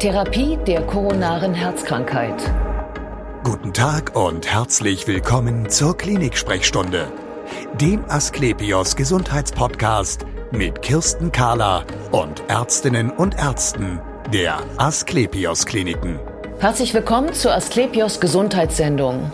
Therapie 0.00 0.56
der 0.66 0.80
koronaren 0.86 1.52
Herzkrankheit. 1.52 2.50
Guten 3.44 3.74
Tag 3.74 4.16
und 4.16 4.50
herzlich 4.50 5.06
willkommen 5.06 5.68
zur 5.68 5.94
Klinik-Sprechstunde, 5.94 7.12
dem 7.78 8.06
Asklepios 8.08 8.96
Gesundheitspodcast 8.96 10.24
mit 10.52 10.80
Kirsten 10.80 11.32
Kahler 11.32 11.84
und 12.12 12.42
Ärztinnen 12.48 13.10
und 13.10 13.36
Ärzten 13.38 14.00
der 14.32 14.60
Asklepios 14.78 15.66
Kliniken. 15.66 16.18
Herzlich 16.60 16.94
willkommen 16.94 17.34
zur 17.34 17.52
Asklepios 17.52 18.20
Gesundheitssendung. 18.20 19.30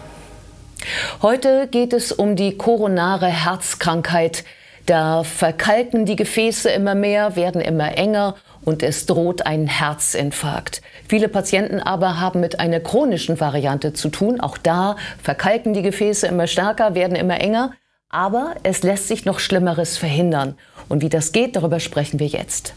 Heute 1.23 1.69
geht 1.69 1.93
es 1.93 2.11
um 2.11 2.35
die 2.35 2.57
koronare 2.57 3.29
Herzkrankheit. 3.29 4.43
Da 4.85 5.23
verkalken 5.23 6.07
die 6.07 6.17
Gefäße 6.17 6.71
immer 6.71 6.97
mehr, 6.97 7.37
werden 7.37 7.61
immer 7.61 7.97
enger 7.97 8.35
und 8.67 8.83
es 8.83 9.07
droht 9.07 9.47
ein 9.47 9.69
Herzinfarkt. 9.69 10.83
Viele 11.09 11.29
Patienten 11.29 11.81
aber 11.81 12.21
haben 12.21 12.41
mit 12.41 12.59
einer 12.61 12.81
chronischen 12.81 13.41
Variante 13.41 13.93
zu 13.93 14.09
tun. 14.11 14.41
Auch 14.41 14.59
da 14.59 14.97
verkalken 15.23 15.73
die 15.73 15.83
Gefäße 15.83 16.27
immer 16.27 16.49
stärker, 16.49 16.95
werden 16.95 17.17
immer 17.17 17.41
enger. 17.41 17.73
Aber 18.11 18.57
es 18.65 18.83
lässt 18.83 19.09
sich 19.09 19.25
noch 19.25 19.39
Schlimmeres 19.39 19.97
verhindern. 19.97 20.57
Und 20.89 21.01
wie 21.01 21.09
das 21.09 21.31
geht, 21.33 21.55
darüber 21.55 21.79
sprechen 21.81 22.19
wir 22.19 22.27
jetzt. 22.27 22.75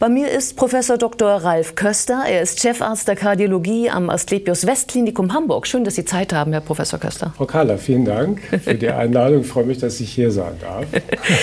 Bei 0.00 0.08
mir 0.08 0.30
ist 0.30 0.56
Professor 0.56 0.96
Dr. 0.96 1.28
Ralf 1.28 1.74
Köster. 1.74 2.22
Er 2.26 2.40
ist 2.40 2.58
Chefarzt 2.58 3.06
der 3.06 3.16
Kardiologie 3.16 3.90
am 3.90 4.08
Asklepios 4.08 4.66
Westklinikum 4.66 5.34
Hamburg. 5.34 5.66
Schön, 5.66 5.84
dass 5.84 5.94
Sie 5.96 6.06
Zeit 6.06 6.32
haben, 6.32 6.52
Herr 6.52 6.62
Professor 6.62 6.98
Köster. 6.98 7.34
Frau 7.36 7.44
Kahler, 7.44 7.76
vielen 7.76 8.06
Dank 8.06 8.40
für 8.64 8.76
die 8.76 8.88
Einladung. 8.88 9.42
Ich 9.42 9.46
freue 9.48 9.64
mich, 9.64 9.76
dass 9.76 10.00
ich 10.00 10.10
hier 10.10 10.30
sein 10.30 10.54
darf. 10.62 10.86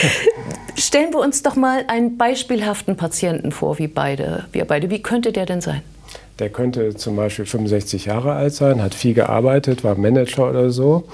Stellen 0.75 1.13
wir 1.13 1.19
uns 1.19 1.43
doch 1.43 1.55
mal 1.55 1.85
einen 1.87 2.17
beispielhaften 2.17 2.97
Patienten 2.97 3.51
vor, 3.51 3.77
wie 3.77 3.87
beide, 3.87 4.45
wir 4.53 4.65
beide. 4.65 4.89
Wie 4.89 5.03
könnte 5.03 5.31
der 5.31 5.45
denn 5.45 5.61
sein? 5.61 5.83
Der 6.39 6.49
könnte 6.49 6.95
zum 6.95 7.15
Beispiel 7.15 7.45
65 7.45 8.05
Jahre 8.05 8.33
alt 8.33 8.55
sein, 8.55 8.81
hat 8.81 8.95
viel 8.95 9.13
gearbeitet, 9.13 9.83
war 9.83 9.93
Manager 9.93 10.49
oder 10.49 10.71
so, 10.71 11.07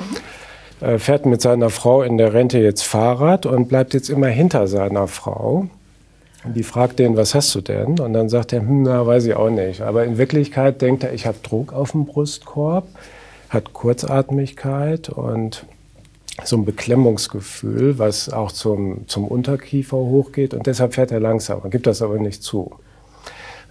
mhm. 0.79 0.97
fährt 0.97 1.25
mit 1.25 1.41
seiner 1.41 1.69
Frau 1.69 2.03
in 2.03 2.17
der 2.17 2.33
Rente 2.33 2.59
jetzt 2.59 2.83
Fahrrad 2.83 3.45
und 3.45 3.67
bleibt 3.67 3.93
jetzt 3.93 4.09
immer 4.09 4.27
hinter 4.27 4.67
seiner 4.67 5.09
Frau 5.09 5.67
die 6.45 6.63
fragt 6.63 6.99
den, 6.99 7.15
was 7.15 7.35
hast 7.35 7.53
du 7.55 7.61
denn? 7.61 7.99
Und 7.99 8.13
dann 8.13 8.29
sagt 8.29 8.53
er, 8.53 8.61
hm, 8.61 8.83
na, 8.83 9.05
weiß 9.05 9.25
ich 9.25 9.35
auch 9.35 9.49
nicht. 9.49 9.81
Aber 9.81 10.03
in 10.03 10.17
Wirklichkeit 10.17 10.81
denkt 10.81 11.03
er, 11.03 11.13
ich 11.13 11.25
habe 11.25 11.37
Druck 11.41 11.73
auf 11.73 11.91
dem 11.91 12.05
Brustkorb, 12.05 12.87
hat 13.49 13.73
Kurzatmigkeit 13.73 15.09
und 15.09 15.65
so 16.43 16.57
ein 16.57 16.65
Beklemmungsgefühl, 16.65 17.99
was 17.99 18.31
auch 18.31 18.51
zum, 18.51 19.07
zum 19.07 19.27
Unterkiefer 19.27 19.97
hochgeht. 19.97 20.53
Und 20.53 20.67
deshalb 20.67 20.95
fährt 20.95 21.11
er 21.11 21.19
langsamer, 21.19 21.69
gibt 21.69 21.87
das 21.87 22.01
aber 22.01 22.17
nicht 22.17 22.43
zu. 22.43 22.71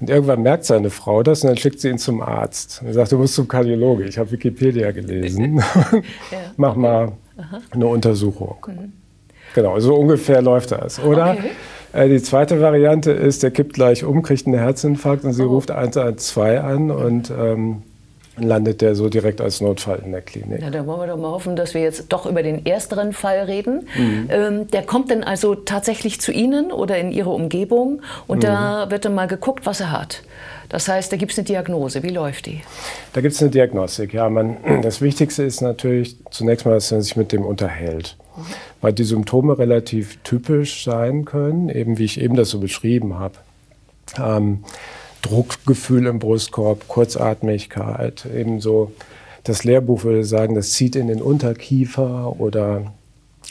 Und 0.00 0.10
irgendwann 0.10 0.42
merkt 0.42 0.64
seine 0.64 0.90
Frau 0.90 1.22
das 1.22 1.42
und 1.42 1.48
dann 1.48 1.56
schickt 1.56 1.80
sie 1.80 1.88
ihn 1.88 1.98
zum 1.98 2.22
Arzt. 2.22 2.82
Er 2.84 2.92
sagt, 2.92 3.12
du 3.12 3.18
musst 3.18 3.34
zum 3.34 3.46
Kardiologe. 3.46 4.04
Ich 4.04 4.18
habe 4.18 4.30
Wikipedia 4.32 4.90
gelesen. 4.92 5.62
Mach 6.56 6.74
mal 6.74 7.12
eine 7.70 7.86
Untersuchung. 7.86 8.56
Mhm. 8.66 8.92
Genau, 9.54 9.78
so 9.80 9.94
ungefähr 9.94 10.40
läuft 10.40 10.72
das. 10.72 10.98
Oder 10.98 11.32
okay. 11.32 11.50
Äh, 11.92 12.08
die 12.08 12.22
zweite 12.22 12.60
Variante 12.60 13.12
ist, 13.12 13.42
der 13.42 13.50
kippt 13.50 13.74
gleich 13.74 14.04
um, 14.04 14.22
kriegt 14.22 14.46
einen 14.46 14.58
Herzinfarkt 14.58 15.24
und 15.24 15.32
sie 15.32 15.44
oh. 15.44 15.48
ruft 15.48 15.70
112 15.70 16.62
an 16.62 16.90
und 16.90 17.30
ähm, 17.30 17.82
landet 18.38 18.80
der 18.80 18.94
so 18.94 19.08
direkt 19.08 19.40
als 19.40 19.60
Notfall 19.60 20.00
in 20.04 20.12
der 20.12 20.22
Klinik. 20.22 20.60
Na, 20.62 20.70
da 20.70 20.86
wollen 20.86 21.00
wir 21.00 21.06
doch 21.06 21.18
mal 21.18 21.30
hoffen, 21.30 21.54
dass 21.54 21.74
wir 21.74 21.82
jetzt 21.82 22.06
doch 22.08 22.24
über 22.24 22.42
den 22.42 22.64
ersteren 22.64 23.12
Fall 23.12 23.40
reden. 23.40 23.88
Mhm. 23.96 24.28
Ähm, 24.30 24.68
der 24.68 24.82
kommt 24.82 25.10
dann 25.10 25.22
also 25.22 25.54
tatsächlich 25.54 26.20
zu 26.20 26.32
Ihnen 26.32 26.72
oder 26.72 26.98
in 26.98 27.12
Ihre 27.12 27.30
Umgebung 27.30 28.00
und 28.26 28.38
mhm. 28.38 28.42
da 28.42 28.90
wird 28.90 29.04
dann 29.04 29.14
mal 29.14 29.28
geguckt, 29.28 29.66
was 29.66 29.80
er 29.80 29.92
hat. 29.92 30.22
Das 30.70 30.88
heißt, 30.88 31.12
da 31.12 31.18
gibt 31.18 31.32
es 31.32 31.38
eine 31.38 31.44
Diagnose. 31.44 32.02
Wie 32.02 32.08
läuft 32.08 32.46
die? 32.46 32.62
Da 33.12 33.20
gibt 33.20 33.34
es 33.34 33.42
eine 33.42 33.50
Diagnostik. 33.50 34.14
Ja, 34.14 34.30
man, 34.30 34.56
das 34.82 35.02
Wichtigste 35.02 35.42
ist 35.42 35.60
natürlich 35.60 36.16
zunächst 36.30 36.64
mal, 36.64 36.72
dass 36.72 36.90
man 36.90 37.02
sich 37.02 37.16
mit 37.16 37.32
dem 37.32 37.44
unterhält. 37.44 38.16
Weil 38.80 38.92
die 38.92 39.04
Symptome 39.04 39.58
relativ 39.58 40.18
typisch 40.24 40.84
sein 40.84 41.24
können, 41.24 41.68
eben 41.68 41.98
wie 41.98 42.04
ich 42.04 42.20
eben 42.20 42.36
das 42.36 42.50
so 42.50 42.58
beschrieben 42.58 43.18
habe. 43.18 43.34
Ähm, 44.18 44.64
Druckgefühl 45.22 46.06
im 46.06 46.18
Brustkorb, 46.18 46.88
Kurzatmigkeit, 46.88 48.26
ebenso 48.34 48.92
das 49.44 49.64
Lehrbuch 49.64 50.04
würde 50.04 50.24
sagen, 50.24 50.54
das 50.54 50.70
zieht 50.70 50.96
in 50.96 51.08
den 51.08 51.20
Unterkiefer 51.20 52.38
oder 52.38 52.92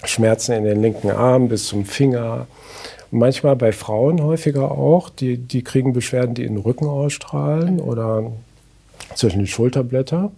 Schmerzen 0.04 0.54
in 0.54 0.64
den 0.64 0.82
linken 0.82 1.12
Arm 1.12 1.50
bis 1.50 1.68
zum 1.68 1.86
Finger. 1.86 2.48
Und 3.12 3.20
manchmal 3.20 3.56
bei 3.56 3.72
Frauen 3.72 4.22
häufiger 4.24 4.72
auch, 4.72 5.10
die, 5.10 5.38
die 5.38 5.64
kriegen 5.64 5.94
Beschwerden, 5.94 6.34
die 6.34 6.44
in 6.44 6.56
den 6.56 6.64
Rücken 6.64 6.88
ausstrahlen 6.88 7.80
oder 7.80 8.32
zwischen 9.16 9.40
die 9.40 9.48
Schulterblätter. 9.48 10.32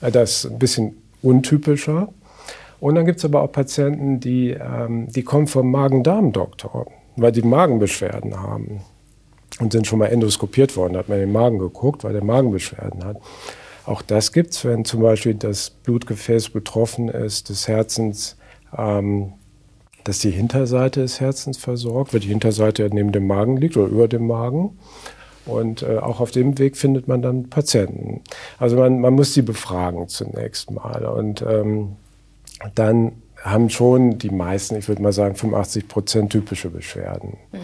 Das 0.00 0.44
ist 0.44 0.52
ein 0.52 0.58
bisschen 0.58 0.96
untypischer. 1.22 2.08
Und 2.80 2.94
dann 2.94 3.06
gibt 3.06 3.18
es 3.18 3.24
aber 3.24 3.42
auch 3.42 3.52
Patienten, 3.52 4.20
die, 4.20 4.50
ähm, 4.50 5.08
die 5.10 5.22
kommen 5.22 5.46
vom 5.46 5.70
Magen-Darm-Doktor, 5.70 6.86
weil 7.16 7.32
die 7.32 7.42
Magenbeschwerden 7.42 8.40
haben 8.40 8.82
und 9.60 9.72
sind 9.72 9.86
schon 9.86 9.98
mal 9.98 10.06
endoskopiert 10.06 10.76
worden. 10.76 10.92
Da 10.92 11.00
hat 11.00 11.08
man 11.08 11.18
den 11.18 11.32
Magen 11.32 11.58
geguckt, 11.58 12.04
weil 12.04 12.12
der 12.12 12.24
Magenbeschwerden 12.24 13.04
hat. 13.04 13.18
Auch 13.84 14.02
das 14.02 14.32
gibt 14.32 14.50
es, 14.50 14.64
wenn 14.64 14.84
zum 14.84 15.00
Beispiel 15.00 15.34
das 15.34 15.70
Blutgefäß 15.70 16.50
betroffen 16.50 17.08
ist 17.08 17.48
des 17.48 17.66
Herzens, 17.68 18.36
ähm, 18.76 19.32
dass 20.04 20.20
die 20.20 20.30
Hinterseite 20.30 21.00
des 21.00 21.20
Herzens 21.20 21.58
versorgt 21.58 22.12
wird, 22.12 22.24
die 22.24 22.28
Hinterseite 22.28 22.88
neben 22.92 23.12
dem 23.12 23.26
Magen 23.26 23.56
liegt 23.56 23.76
oder 23.76 23.88
über 23.88 24.08
dem 24.08 24.26
Magen. 24.26 24.78
Und 25.46 25.82
äh, 25.82 25.96
auch 25.96 26.20
auf 26.20 26.30
dem 26.30 26.58
Weg 26.58 26.76
findet 26.76 27.08
man 27.08 27.22
dann 27.22 27.48
Patienten. 27.48 28.20
Also 28.58 28.76
man, 28.76 29.00
man 29.00 29.14
muss 29.14 29.32
sie 29.32 29.42
befragen 29.42 30.06
zunächst 30.08 30.70
mal. 30.70 31.06
Und 31.06 31.42
ähm, 31.42 31.96
dann 32.74 33.12
haben 33.42 33.70
schon 33.70 34.18
die 34.18 34.30
meisten, 34.30 34.76
ich 34.76 34.88
würde 34.88 35.02
mal 35.02 35.12
sagen 35.12 35.34
85 35.34 35.88
Prozent 35.88 36.32
typische 36.32 36.70
Beschwerden. 36.70 37.36
Mhm. 37.52 37.58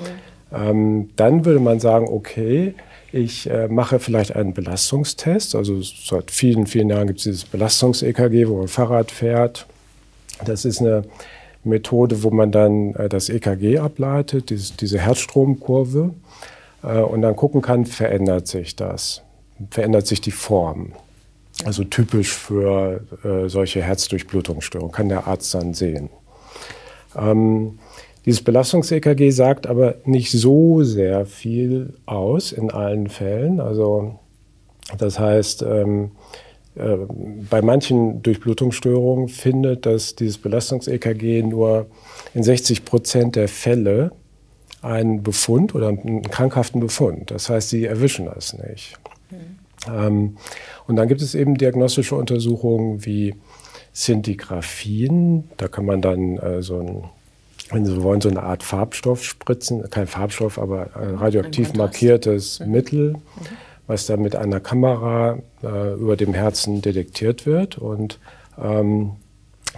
Ähm, 0.56 1.10
dann 1.16 1.44
würde 1.44 1.60
man 1.60 1.80
sagen, 1.80 2.06
okay, 2.08 2.74
ich 3.12 3.48
äh, 3.50 3.68
mache 3.68 3.98
vielleicht 3.98 4.34
einen 4.34 4.54
Belastungstest. 4.54 5.54
Also 5.54 5.80
seit 5.82 6.30
vielen, 6.30 6.66
vielen 6.66 6.90
Jahren 6.90 7.06
gibt 7.06 7.20
es 7.20 7.24
dieses 7.24 7.44
Belastungs-EKG, 7.44 8.48
wo 8.48 8.58
man 8.58 8.68
Fahrrad 8.68 9.10
fährt. 9.10 9.66
Das 10.44 10.64
ist 10.64 10.80
eine 10.80 11.04
Methode, 11.64 12.22
wo 12.22 12.30
man 12.30 12.52
dann 12.52 12.94
äh, 12.94 13.08
das 13.08 13.28
EKG 13.28 13.78
ableitet, 13.78 14.50
dieses, 14.50 14.76
diese 14.76 14.98
Herzstromkurve, 14.98 16.12
äh, 16.82 16.98
und 16.98 17.22
dann 17.22 17.36
gucken 17.36 17.62
kann, 17.62 17.86
verändert 17.86 18.46
sich 18.46 18.76
das, 18.76 19.22
verändert 19.70 20.06
sich 20.06 20.20
die 20.20 20.30
Form. 20.30 20.92
Also 21.64 21.84
typisch 21.84 22.32
für 22.32 23.02
äh, 23.22 23.48
solche 23.48 23.82
Herzdurchblutungsstörungen, 23.82 24.92
kann 24.92 25.08
der 25.08 25.26
Arzt 25.26 25.54
dann 25.54 25.72
sehen. 25.72 26.10
Ähm, 27.16 27.78
dieses 28.26 28.42
Belastungs-EKG 28.42 29.30
sagt 29.30 29.66
aber 29.66 29.96
nicht 30.04 30.32
so 30.32 30.82
sehr 30.82 31.26
viel 31.26 31.94
aus 32.06 32.52
in 32.52 32.70
allen 32.70 33.08
Fällen. 33.08 33.60
Also 33.60 34.18
das 34.98 35.18
heißt, 35.18 35.62
ähm, 35.62 36.10
äh, 36.74 36.96
bei 37.48 37.62
manchen 37.62 38.22
Durchblutungsstörungen 38.22 39.28
findet 39.28 39.86
das, 39.86 40.16
dieses 40.16 40.38
Belastungs-EKG 40.38 41.42
nur 41.42 41.86
in 42.34 42.42
60 42.42 42.84
Prozent 42.84 43.36
der 43.36 43.48
Fälle 43.48 44.12
einen 44.82 45.22
Befund 45.22 45.74
oder 45.74 45.88
einen 45.88 46.22
krankhaften 46.22 46.80
Befund. 46.80 47.30
Das 47.30 47.48
heißt, 47.48 47.70
sie 47.70 47.84
erwischen 47.84 48.26
das 48.26 48.54
nicht. 48.54 48.98
Mhm. 49.30 49.63
Ähm, 49.88 50.36
und 50.86 50.96
dann 50.96 51.08
gibt 51.08 51.22
es 51.22 51.34
eben 51.34 51.56
diagnostische 51.56 52.14
Untersuchungen 52.14 53.04
wie 53.04 53.34
Szintigraphien. 53.94 55.44
Da 55.56 55.68
kann 55.68 55.86
man 55.86 56.02
dann 56.02 56.38
äh, 56.38 56.62
so 56.62 56.80
ein 56.80 57.04
wenn 57.70 57.86
Sie 57.86 58.02
wollen, 58.02 58.20
so 58.20 58.28
eine 58.28 58.42
Art 58.42 58.62
Farbstoff 58.62 59.24
spritzen, 59.24 59.88
kein 59.90 60.06
Farbstoff, 60.06 60.58
aber 60.58 60.90
äh, 60.94 61.14
radioaktiv 61.14 61.74
markiertes 61.74 62.60
mhm. 62.60 62.70
Mittel, 62.70 63.12
mhm. 63.12 63.20
was 63.86 64.06
dann 64.06 64.20
mit 64.20 64.36
einer 64.36 64.60
Kamera 64.60 65.38
äh, 65.62 65.94
über 65.94 66.16
dem 66.16 66.34
Herzen 66.34 66.82
detektiert 66.82 67.46
wird. 67.46 67.78
Und 67.78 68.18
ähm, 68.62 69.12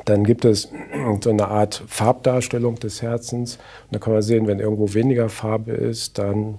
dann 0.05 0.25
gibt 0.25 0.45
es 0.45 0.69
so 1.21 1.31
eine 1.31 1.49
Art 1.49 1.83
Farbdarstellung 1.87 2.77
des 2.77 3.03
Herzens. 3.03 3.57
Und 3.57 3.95
da 3.95 3.99
kann 3.99 4.13
man 4.13 4.23
sehen, 4.23 4.47
wenn 4.47 4.59
irgendwo 4.59 4.95
weniger 4.95 5.29
Farbe 5.29 5.73
ist, 5.73 6.19
dann 6.19 6.59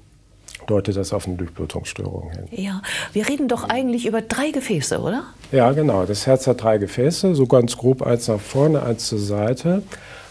deutet 0.68 0.96
das 0.98 1.14
auf 1.14 1.28
eine 1.28 1.38
Durchblutungsstörung 1.38 2.32
hin. 2.32 2.46
Ja, 2.52 2.82
wir 3.14 3.28
reden 3.28 3.48
doch 3.48 3.68
eigentlich 3.68 4.06
über 4.06 4.22
drei 4.22 4.52
Gefäße, 4.52 5.00
oder? 5.00 5.24
Ja, 5.52 5.72
genau. 5.72 6.06
Das 6.06 6.28
Herz 6.28 6.46
hat 6.48 6.62
drei 6.62 6.78
Gefäße, 6.78 7.34
so 7.36 7.48
ganz 7.48 7.78
grob 7.78 8.02
eins 8.02 8.28
nach 8.28 8.40
vorne, 8.40 8.84
eins 8.84 9.08
zur 9.08 9.20
Seite 9.20 9.84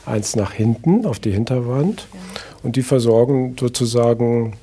eins 0.06 0.36
nach 0.36 0.52
hinten 0.52 1.04
auf 1.04 1.18
die 1.18 1.32
Hinterwand. 1.32 2.06
Und 2.62 2.76
die 2.76 2.82
versorgen 2.82 3.56
sozusagen 3.58 4.54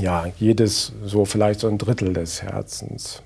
ja, 0.00 0.26
jedes 0.38 0.92
so 1.04 1.24
vielleicht 1.24 1.60
so 1.60 1.68
ein 1.68 1.78
Drittel 1.78 2.12
des 2.12 2.42
Herzens. 2.42 3.22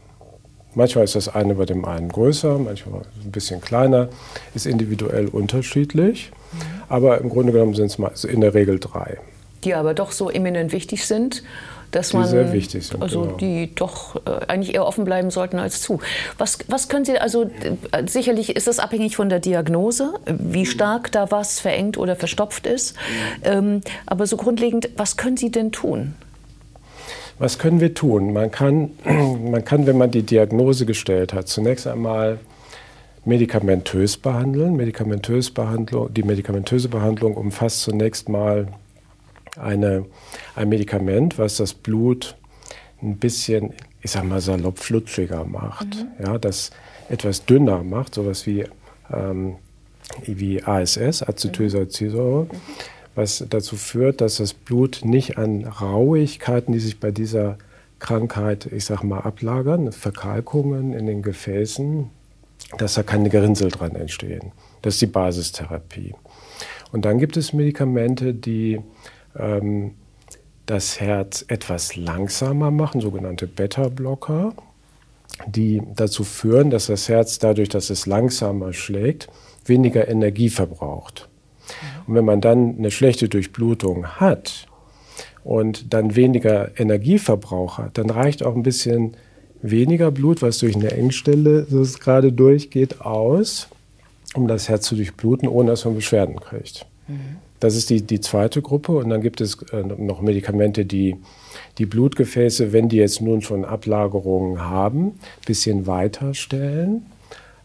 Manchmal 0.75 1.05
ist 1.05 1.15
das 1.15 1.29
eine 1.29 1.55
bei 1.55 1.65
dem 1.65 1.85
einen 1.85 2.11
größer, 2.11 2.59
manchmal 2.59 3.03
ein 3.25 3.33
bisschen 3.33 3.61
kleiner, 3.61 4.09
ist 4.55 4.67
individuell 4.67 5.29
unterschiedlich. 5.29 6.31
Mhm. 6.53 6.59
Aber 6.89 7.19
im 7.19 7.31
Grunde 7.31 7.53
genommen 7.53 7.75
sind 7.75 7.99
es 7.99 8.25
in 8.25 8.41
der 8.41 8.55
Regel 8.55 8.79
drei. 8.79 9.19
Die 9.65 9.75
aber 9.75 9.95
doch 9.95 10.13
so 10.13 10.31
eminent 10.31 10.73
wichtig 10.73 11.07
sind, 11.07 11.43
dass 11.91 12.13
man, 12.13 12.25
die 12.25 12.29
sehr 12.29 12.53
wichtig 12.53 12.87
sind, 12.87 13.03
also 13.03 13.23
genau. 13.23 13.37
die 13.37 13.75
doch 13.75 14.17
äh, 14.17 14.47
eigentlich 14.49 14.75
eher 14.75 14.87
offen 14.87 15.05
bleiben 15.05 15.31
sollten 15.31 15.59
als 15.59 15.81
zu. 15.81 16.01
Was, 16.37 16.59
was 16.69 16.89
können 16.89 17.05
Sie, 17.05 17.19
also 17.19 17.45
äh, 17.45 18.07
sicherlich 18.07 18.55
ist 18.55 18.69
es 18.69 18.79
abhängig 18.79 19.17
von 19.17 19.29
der 19.29 19.41
Diagnose, 19.41 20.15
wie 20.27 20.67
stark 20.67 21.11
da 21.13 21.31
was 21.31 21.61
verengt 21.61 21.97
oder 21.97 22.17
verstopft 22.17 22.67
ist. 22.67 22.95
Ähm, 23.43 23.81
aber 24.07 24.27
so 24.27 24.37
grundlegend, 24.37 24.91
was 24.97 25.17
können 25.17 25.37
Sie 25.37 25.51
denn 25.51 25.73
tun? 25.73 26.15
Was 27.39 27.59
können 27.59 27.81
wir 27.81 27.95
tun? 27.95 28.33
Man 28.33 28.51
kann, 28.51 28.91
man 29.05 29.65
kann, 29.65 29.87
wenn 29.87 29.97
man 29.97 30.11
die 30.11 30.23
Diagnose 30.23 30.87
gestellt 30.87 31.33
hat, 31.33 31.49
zunächst 31.49 31.87
einmal 31.87 32.39
medikamentös 33.25 34.17
behandeln. 34.17 34.77
Medikamentös 34.77 35.51
Behandlung, 35.51 36.13
die 36.13 36.23
medikamentöse 36.23 36.89
Behandlung 36.89 37.35
umfasst 37.35 37.83
zunächst 37.83 38.29
mal 38.29 38.69
eine, 39.61 40.07
ein 40.55 40.69
Medikament, 40.69 41.39
was 41.39 41.57
das 41.57 41.75
Blut 41.75 42.37
ein 43.03 43.17
bisschen, 43.17 43.75
ich 44.03 44.11
sag 44.11 44.25
mal 44.25 44.41
salopp, 44.41 44.79
flutschiger 44.79 45.45
macht. 45.45 45.97
Mhm. 45.97 46.25
Ja, 46.25 46.39
das 46.39 46.71
etwas 47.09 47.45
dünner 47.45 47.83
macht, 47.83 48.15
sowas 48.15 48.47
wie, 48.47 48.65
ähm, 49.13 49.57
wie 50.25 50.63
ASS, 50.63 51.23
Acetylsalicylsäure, 51.23 52.45
mhm. 52.45 52.51
was 53.15 53.45
dazu 53.49 53.77
führt, 53.77 54.21
dass 54.21 54.37
das 54.37 54.53
Blut 54.55 55.01
nicht 55.05 55.39
an 55.39 55.65
Rauigkeiten, 55.65 56.73
die 56.73 56.81
sich 56.81 57.01
bei 57.01 57.11
dieser 57.11 57.59
Krankheit, 57.99 58.67
ich 58.67 58.85
sag 58.85 59.03
mal, 59.03 59.21
ablagern, 59.21 59.93
Verkalkungen 59.93 60.93
in 60.93 61.07
den 61.07 61.23
Gefäßen, 61.23 62.11
dass 62.77 62.95
da 62.95 63.03
keine 63.03 63.29
Gerinnsel 63.29 63.71
dran 63.71 63.95
entstehen. 63.95 64.53
Das 64.83 64.95
ist 64.95 65.03
die 65.03 65.07
Basistherapie. 65.07 66.15
Und 66.93 67.05
dann 67.05 67.19
gibt 67.19 67.37
es 67.37 67.53
Medikamente, 67.53 68.35
die 68.35 68.81
ähm, 69.39 69.93
das 70.67 71.01
Herz 71.01 71.45
etwas 71.49 71.97
langsamer 71.97 72.71
machen, 72.71 73.01
sogenannte 73.01 73.47
Beta-Blocker, 73.47 74.53
die 75.47 75.83
dazu 75.95 76.25
führen, 76.25 76.71
dass 76.71 76.87
das 76.87 77.09
Herz 77.09 77.39
dadurch, 77.39 77.69
dass 77.69 77.91
es 77.91 78.07
langsamer 78.07 78.73
schlägt, 78.73 79.29
weniger 79.65 80.09
Energie 80.09 80.51
verbraucht. 80.51 81.29
Und 82.07 82.15
wenn 82.15 82.25
man 82.25 82.41
dann 82.41 82.77
eine 82.79 82.91
schlechte 82.91 83.29
Durchblutung 83.29 84.07
hat 84.07 84.67
und 85.45 85.93
dann 85.93 86.17
weniger 86.17 86.79
Energieverbrauch 86.79 87.79
hat, 87.79 87.99
dann 87.99 88.11
reicht 88.11 88.43
auch 88.43 88.55
ein 88.55 88.63
bisschen 88.63 89.17
weniger 89.63 90.11
Blut, 90.11 90.43
was 90.43 90.59
durch 90.59 90.77
eine 90.77 90.93
Engstelle 90.93 91.65
so 91.65 91.83
gerade 91.99 92.33
durchgeht, 92.33 93.01
aus, 93.01 93.69
um 94.35 94.49
das 94.49 94.69
Herz 94.69 94.87
zu 94.87 94.97
durchbluten, 94.97 95.49
ohne 95.49 95.71
dass 95.71 95.85
man 95.85 95.95
Beschwerden 95.95 96.39
kriegt. 96.41 96.87
Mhm. 97.07 97.37
Das 97.61 97.75
ist 97.77 97.91
die, 97.91 98.03
die 98.03 98.21
zweite 98.21 98.63
Gruppe. 98.63 98.93
Und 98.93 99.11
dann 99.11 99.21
gibt 99.21 99.41
es 99.41 99.63
äh, 99.73 99.83
noch 99.83 100.21
Medikamente, 100.21 100.85
die 100.85 101.17
die 101.79 101.87
Blutgefäße, 101.87 102.73
wenn 102.73 102.89
die 102.89 102.97
jetzt 102.97 103.21
nun 103.21 103.41
schon 103.41 103.65
Ablagerungen 103.65 104.61
haben, 104.61 105.07
ein 105.07 105.47
bisschen 105.47 105.87
weiter 105.87 106.35
stellen 106.35 107.07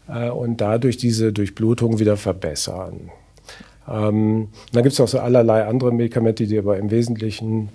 äh, 0.08 0.30
und 0.30 0.60
dadurch 0.60 0.96
diese 0.96 1.32
Durchblutung 1.32 1.98
wieder 1.98 2.16
verbessern. 2.16 3.10
Ähm, 3.88 4.48
dann 4.72 4.82
gibt 4.82 4.94
es 4.94 5.00
auch 5.00 5.08
so 5.08 5.18
allerlei 5.18 5.64
andere 5.64 5.92
Medikamente, 5.92 6.46
die 6.46 6.58
aber 6.58 6.78
im 6.78 6.90
Wesentlichen 6.90 7.68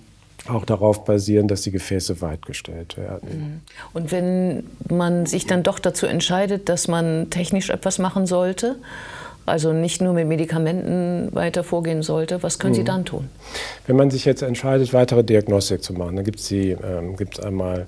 auch 0.48 0.64
darauf 0.64 1.04
basieren, 1.04 1.48
dass 1.48 1.62
die 1.62 1.70
Gefäße 1.70 2.22
weitgestellt 2.22 2.96
werden. 2.96 3.28
Mhm. 3.28 3.60
Und 3.92 4.10
wenn 4.10 4.64
man 4.88 5.26
sich 5.26 5.46
dann 5.46 5.62
doch 5.62 5.78
dazu 5.78 6.06
entscheidet, 6.06 6.68
dass 6.68 6.88
man 6.88 7.28
technisch 7.28 7.68
etwas 7.70 7.98
machen 7.98 8.26
sollte, 8.26 8.76
also 9.46 9.72
nicht 9.72 10.00
nur 10.00 10.12
mit 10.12 10.28
Medikamenten 10.28 11.34
weiter 11.34 11.64
vorgehen 11.64 12.02
sollte, 12.02 12.42
was 12.42 12.58
können 12.58 12.74
Sie 12.74 12.82
mhm. 12.82 12.86
dann 12.86 13.04
tun? 13.04 13.28
Wenn 13.86 13.96
man 13.96 14.10
sich 14.10 14.24
jetzt 14.24 14.42
entscheidet, 14.42 14.92
weitere 14.92 15.24
Diagnostik 15.24 15.82
zu 15.82 15.92
machen, 15.92 16.16
dann 16.16 16.24
gibt 16.24 16.40
es 16.40 16.50
ähm, 16.50 17.16
einmal 17.42 17.86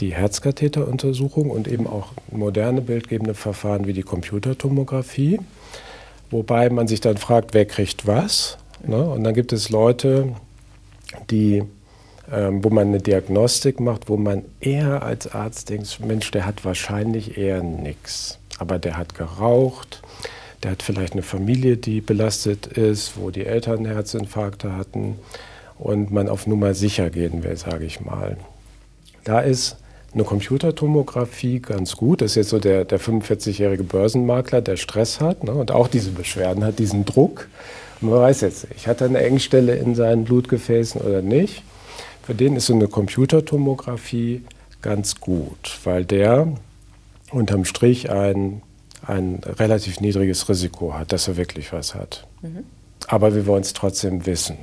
die 0.00 0.14
Herzkatheteruntersuchung 0.14 1.50
und 1.50 1.68
eben 1.68 1.86
auch 1.86 2.08
moderne 2.30 2.80
bildgebende 2.80 3.34
Verfahren 3.34 3.86
wie 3.86 3.92
die 3.92 4.02
Computertomographie, 4.02 5.40
wobei 6.30 6.70
man 6.70 6.86
sich 6.86 7.00
dann 7.00 7.16
fragt, 7.16 7.54
wer 7.54 7.64
kriegt 7.64 8.06
was. 8.06 8.58
Ne? 8.86 9.02
Und 9.02 9.24
dann 9.24 9.34
gibt 9.34 9.52
es 9.52 9.70
Leute, 9.70 10.34
die, 11.30 11.62
ähm, 12.30 12.62
wo 12.62 12.68
man 12.70 12.88
eine 12.88 12.98
Diagnostik 12.98 13.80
macht, 13.80 14.08
wo 14.08 14.16
man 14.16 14.44
eher 14.60 15.02
als 15.02 15.32
Arzt 15.32 15.70
denkt, 15.70 16.00
Mensch, 16.04 16.30
der 16.30 16.44
hat 16.44 16.64
wahrscheinlich 16.64 17.38
eher 17.38 17.62
nichts, 17.62 18.38
aber 18.58 18.78
der 18.78 18.98
hat 18.98 19.14
geraucht, 19.14 20.02
der 20.62 20.72
hat 20.72 20.82
vielleicht 20.82 21.12
eine 21.12 21.22
Familie, 21.22 21.76
die 21.76 22.00
belastet 22.00 22.66
ist, 22.66 23.16
wo 23.16 23.30
die 23.30 23.44
Eltern 23.44 23.84
Herzinfarkte 23.84 24.76
hatten 24.76 25.16
und 25.78 26.10
man 26.10 26.28
auf 26.28 26.46
Nummer 26.46 26.74
sicher 26.74 27.10
gehen 27.10 27.44
will, 27.44 27.56
sage 27.56 27.84
ich 27.84 28.00
mal. 28.00 28.36
Da 29.24 29.40
ist 29.40 29.76
eine 30.14 30.24
Computertomographie 30.24 31.60
ganz 31.60 31.96
gut. 31.96 32.22
Das 32.22 32.32
ist 32.32 32.36
jetzt 32.36 32.48
so 32.48 32.58
der, 32.58 32.84
der 32.84 32.98
45-jährige 32.98 33.82
Börsenmakler, 33.82 34.62
der 34.62 34.76
Stress 34.76 35.20
hat 35.20 35.44
ne, 35.44 35.52
und 35.52 35.70
auch 35.70 35.88
diese 35.88 36.10
Beschwerden 36.10 36.64
hat, 36.64 36.78
diesen 36.78 37.04
Druck. 37.04 37.48
Man 38.00 38.14
weiß 38.14 38.40
jetzt 38.42 38.70
nicht, 38.70 38.86
hat 38.86 39.00
er 39.00 39.08
eine 39.08 39.22
Engstelle 39.22 39.74
in 39.76 39.94
seinen 39.94 40.24
Blutgefäßen 40.24 41.00
oder 41.00 41.22
nicht. 41.22 41.62
Für 42.22 42.34
den 42.34 42.56
ist 42.56 42.66
so 42.66 42.74
eine 42.74 42.88
Computertomographie 42.88 44.42
ganz 44.80 45.20
gut, 45.20 45.78
weil 45.84 46.04
der 46.04 46.48
unterm 47.30 47.64
Strich 47.64 48.10
ein 48.10 48.62
ein 49.06 49.40
relativ 49.44 50.00
niedriges 50.00 50.48
Risiko 50.48 50.94
hat, 50.94 51.12
dass 51.12 51.28
er 51.28 51.36
wirklich 51.36 51.72
was 51.72 51.94
hat. 51.94 52.26
Mhm. 52.42 52.64
Aber 53.06 53.34
wir 53.34 53.46
wollen 53.46 53.62
es 53.62 53.72
trotzdem 53.72 54.26
wissen. 54.26 54.56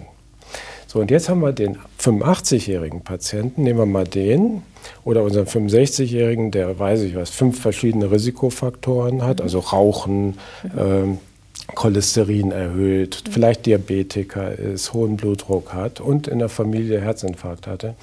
So, 0.88 1.00
und 1.00 1.10
jetzt 1.10 1.28
haben 1.28 1.42
wir 1.42 1.54
den 1.54 1.78
85-jährigen 2.00 3.02
Patienten, 3.02 3.64
nehmen 3.64 3.80
wir 3.80 3.86
mal 3.88 4.04
den, 4.04 4.62
oder 5.04 5.24
unseren 5.24 5.48
65-jährigen, 5.48 6.52
der, 6.52 6.78
weiß 6.78 7.02
ich 7.02 7.16
was, 7.16 7.32
fünf 7.32 7.60
verschiedene 7.60 8.12
Risikofaktoren 8.12 9.24
hat, 9.24 9.42
also 9.42 9.60
Rauchen, 9.60 10.38
mhm. 10.76 11.18
äh, 11.18 11.74
Cholesterin 11.74 12.52
erhöht, 12.52 13.24
mhm. 13.26 13.32
vielleicht 13.32 13.66
Diabetiker 13.66 14.52
ist, 14.52 14.94
hohen 14.94 15.18
Blutdruck 15.18 15.74
hat 15.74 16.00
und 16.00 16.28
in 16.28 16.40
der 16.40 16.50
Familie 16.50 17.02
Herzinfarkt 17.02 17.66
hatte. 17.66 17.96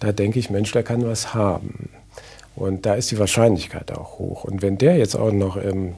Da 0.00 0.12
denke 0.12 0.38
ich, 0.38 0.50
Mensch, 0.50 0.72
der 0.72 0.82
kann 0.82 1.06
was 1.06 1.32
haben. 1.32 1.88
Und 2.56 2.86
da 2.86 2.94
ist 2.94 3.10
die 3.10 3.18
Wahrscheinlichkeit 3.18 3.90
auch 3.92 4.18
hoch. 4.18 4.44
Und 4.44 4.62
wenn 4.62 4.78
der 4.78 4.96
jetzt 4.96 5.16
auch 5.16 5.32
noch 5.32 5.56
im, 5.56 5.94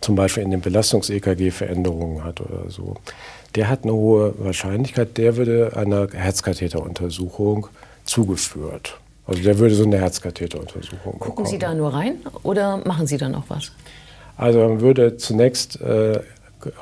zum 0.00 0.16
Beispiel 0.16 0.42
in 0.42 0.50
den 0.50 0.60
Belastungs-EKG 0.60 1.50
Veränderungen 1.50 2.24
hat 2.24 2.40
oder 2.40 2.70
so, 2.70 2.96
der 3.54 3.68
hat 3.68 3.84
eine 3.84 3.92
hohe 3.92 4.34
Wahrscheinlichkeit, 4.38 5.16
der 5.16 5.36
würde 5.36 5.72
einer 5.76 6.08
Herzkatheteruntersuchung 6.12 7.68
zugeführt. 8.04 8.98
Also 9.26 9.42
der 9.42 9.58
würde 9.58 9.74
so 9.74 9.84
eine 9.84 9.98
Herzkatheteruntersuchung 9.98 11.18
Gucken 11.18 11.28
bekommen. 11.30 11.46
Sie 11.46 11.58
da 11.58 11.74
nur 11.74 11.92
rein 11.92 12.16
oder 12.42 12.78
machen 12.78 13.06
Sie 13.06 13.16
da 13.16 13.28
noch 13.28 13.44
was? 13.48 13.72
Also 14.36 14.60
man 14.60 14.80
würde 14.80 15.16
zunächst 15.16 15.80
äh, 15.80 16.20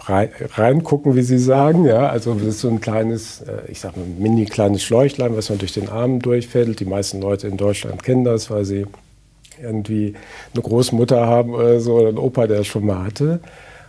reingucken, 0.06 1.14
wie 1.14 1.22
Sie 1.22 1.38
sagen. 1.38 1.84
Ja, 1.84 2.08
also 2.08 2.34
das 2.34 2.44
ist 2.44 2.60
so 2.60 2.68
ein 2.68 2.80
kleines, 2.80 3.40
äh, 3.42 3.70
ich 3.70 3.80
sage 3.80 4.00
mal, 4.00 4.06
mini 4.06 4.44
kleines 4.44 4.82
Schläuchlein, 4.82 5.36
was 5.36 5.50
man 5.50 5.58
durch 5.58 5.72
den 5.72 5.88
Arm 5.88 6.20
durchfädelt. 6.20 6.80
Die 6.80 6.84
meisten 6.84 7.20
Leute 7.20 7.48
in 7.48 7.56
Deutschland 7.56 8.02
kennen 8.02 8.24
das, 8.24 8.50
weil 8.50 8.64
sie 8.64 8.86
irgendwie 9.62 10.14
eine 10.52 10.62
Großmutter 10.62 11.26
haben 11.26 11.54
oder 11.54 11.80
so 11.80 11.94
oder 11.94 12.08
einen 12.08 12.18
Opa, 12.18 12.46
der 12.46 12.58
das 12.58 12.66
schon 12.66 12.86
mal 12.86 13.04
hatte. 13.04 13.40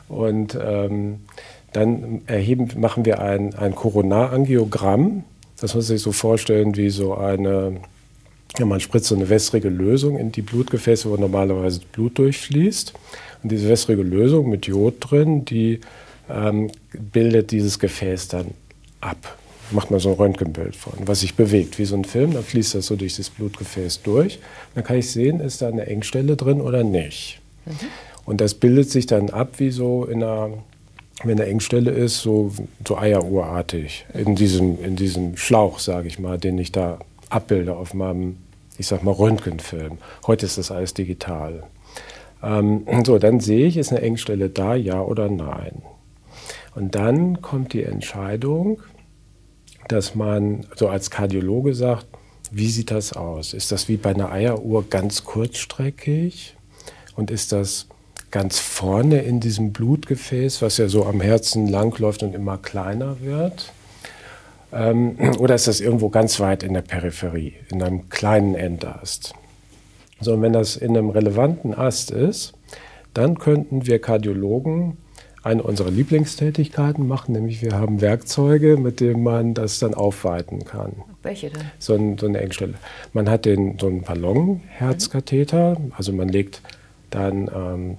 Und 0.07 0.57
ähm, 0.61 1.21
dann 1.73 2.21
erheben, 2.27 2.69
machen 2.77 3.05
wir 3.05 3.19
ein, 3.19 3.53
ein 3.55 3.75
Koronarangiogramm. 3.75 5.23
Das 5.59 5.73
muss 5.73 5.89
man 5.89 5.97
sich 5.97 6.01
so 6.01 6.11
vorstellen 6.11 6.75
wie 6.77 6.89
so 6.89 7.15
eine, 7.15 7.77
ja, 8.57 8.65
man 8.65 8.79
spritzt 8.79 9.07
so 9.07 9.15
eine 9.15 9.29
wässrige 9.29 9.69
Lösung 9.69 10.17
in 10.17 10.31
die 10.31 10.41
Blutgefäße, 10.41 11.09
wo 11.09 11.17
normalerweise 11.17 11.81
Blut 11.91 12.17
durchfließt. 12.17 12.93
Und 13.45 13.51
diese 13.51 13.69
wässrige 13.69 14.01
Lösung 14.01 14.49
mit 14.49 14.65
Jod 14.65 14.95
drin, 14.99 15.45
die 15.45 15.79
ähm, 16.31 16.71
bildet 16.91 17.51
dieses 17.51 17.77
Gefäß 17.77 18.27
dann 18.27 18.47
ab. 19.01 19.37
Macht 19.69 19.91
man 19.91 19.99
so 19.99 20.09
ein 20.09 20.15
Röntgenbild 20.15 20.75
von, 20.75 20.93
was 21.05 21.19
sich 21.19 21.35
bewegt, 21.35 21.77
wie 21.77 21.85
so 21.85 21.95
ein 21.95 22.05
Film. 22.05 22.33
Dann 22.33 22.43
fließt 22.43 22.73
das 22.73 22.87
so 22.87 22.95
durch 22.95 23.17
das 23.17 23.29
Blutgefäß 23.29 24.01
durch. 24.01 24.39
Dann 24.73 24.83
kann 24.83 24.97
ich 24.97 25.11
sehen, 25.11 25.41
ist 25.41 25.61
da 25.61 25.67
eine 25.67 25.85
Engstelle 25.85 26.35
drin 26.35 26.59
oder 26.59 26.83
nicht. 26.83 27.39
Mhm. 27.67 27.73
Und 28.25 28.41
das 28.41 28.55
bildet 28.55 28.89
sich 28.89 29.05
dann 29.05 29.29
ab 29.29 29.59
wie 29.59 29.69
so 29.69 30.05
in 30.05 30.23
einer, 30.23 30.49
wenn 31.23 31.39
eine 31.39 31.47
Engstelle 31.47 31.91
ist, 31.91 32.21
so, 32.21 32.51
so 32.87 32.97
eieruhrartig 32.97 34.07
in 34.15 34.33
diesem, 34.33 34.83
in 34.83 34.95
diesem 34.95 35.37
Schlauch, 35.37 35.77
sage 35.77 36.07
ich 36.07 36.17
mal, 36.17 36.39
den 36.39 36.57
ich 36.57 36.71
da 36.71 36.97
abbilde 37.29 37.75
auf 37.75 37.93
meinem, 37.93 38.37
ich 38.79 38.87
sag 38.87 39.03
mal, 39.03 39.11
Röntgenfilm. 39.11 39.99
Heute 40.25 40.47
ist 40.47 40.57
das 40.57 40.71
alles 40.71 40.95
digital. 40.95 41.61
Ähm, 42.45 42.85
so, 43.03 43.17
dann 43.17 43.39
sehe 43.39 43.65
ich, 43.65 43.77
ist 43.77 43.91
eine 43.91 44.01
Engstelle 44.01 44.49
da, 44.49 44.75
ja 44.75 45.01
oder 45.01 45.29
nein. 45.29 45.81
Und 46.75 46.93
dann 46.93 47.41
kommt 47.41 47.73
die 47.73 47.83
Entscheidung, 47.83 48.81
dass 49.87 50.13
man 50.13 50.67
so 50.75 50.87
als 50.87 51.09
Kardiologe 51.09 51.73
sagt, 51.73 52.05
wie 52.51 52.69
sieht 52.69 52.91
das 52.91 53.13
aus? 53.13 53.53
Ist 53.53 53.71
das 53.71 53.89
wie 53.89 53.97
bei 53.97 54.11
einer 54.11 54.31
Eieruhr 54.31 54.85
ganz 54.89 55.23
kurzstreckig? 55.23 56.55
Und 57.15 57.31
ist 57.31 57.51
das 57.51 57.87
ganz 58.29 58.59
vorne 58.59 59.21
in 59.21 59.39
diesem 59.39 59.73
Blutgefäß, 59.73 60.61
was 60.61 60.77
ja 60.77 60.87
so 60.87 61.05
am 61.05 61.21
Herzen 61.21 61.67
langläuft 61.67 62.21
und 62.21 62.35
immer 62.35 62.57
kleiner 62.57 63.21
wird? 63.21 63.71
Ähm, 64.71 65.17
oder 65.39 65.55
ist 65.55 65.67
das 65.67 65.79
irgendwo 65.79 66.09
ganz 66.09 66.39
weit 66.39 66.61
in 66.61 66.73
der 66.73 66.81
Peripherie, 66.81 67.53
in 67.71 67.81
einem 67.81 68.09
kleinen 68.09 68.53
Endast? 68.55 69.33
So, 70.21 70.33
und 70.33 70.41
wenn 70.41 70.53
das 70.53 70.77
in 70.77 70.97
einem 70.97 71.09
relevanten 71.09 71.73
Ast 71.73 72.11
ist, 72.11 72.53
dann 73.13 73.37
könnten 73.37 73.85
wir 73.85 73.99
Kardiologen 73.99 74.97
eine 75.45 75.61
unserer 75.61 75.91
Lieblingstätigkeiten 75.91 77.07
machen, 77.07 77.33
nämlich 77.33 77.61
wir 77.61 77.73
haben 77.73 78.01
Werkzeuge, 78.01 78.77
mit 78.77 78.99
denen 78.99 79.21
man 79.21 79.53
das 79.53 79.77
dann 79.77 79.93
aufweiten 79.93 80.65
kann. 80.65 80.93
Welche 81.21 81.51
denn? 81.51 81.61
So, 81.77 81.93
ein, 81.93 82.17
so 82.17 82.25
eine 82.25 82.41
Engstelle. 82.41 82.73
Man 83.13 83.29
hat 83.29 83.45
den, 83.45 83.77
so 83.77 83.85
einen 83.85 84.01
Ballonherzkatheter, 84.01 85.77
also 85.95 86.13
man 86.13 86.29
legt 86.29 86.61
dann 87.11 87.49
ähm, 87.55 87.97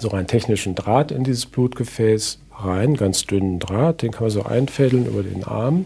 so 0.00 0.10
einen 0.10 0.26
technischen 0.26 0.74
Draht 0.74 1.12
in 1.12 1.22
dieses 1.22 1.46
Blutgefäß 1.46 2.40
rein, 2.56 2.94
ganz 2.94 3.24
dünnen 3.24 3.60
Draht, 3.60 4.02
den 4.02 4.10
kann 4.10 4.24
man 4.24 4.30
so 4.30 4.42
einfädeln 4.42 5.06
über 5.06 5.22
den 5.22 5.44
Arm 5.44 5.84